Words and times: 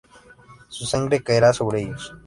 Su 0.67 0.87
sangre 0.87 1.21
caerá 1.21 1.53
sobre 1.53 1.83
ellos. 1.83 2.11